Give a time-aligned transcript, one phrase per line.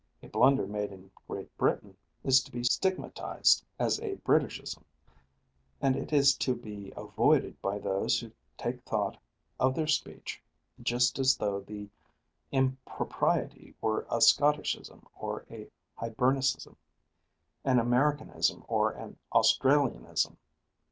[0.23, 4.83] A blunder made in Great Britain is to be stigmatized as a Briticism,
[5.79, 9.19] and it is to be avoided by those who take thought
[9.59, 10.41] of their speech
[10.81, 11.87] just as though the
[12.51, 16.75] impropriety were a Scotticism or a Hibernicism,
[17.63, 20.35] an Americanism or an Australianism.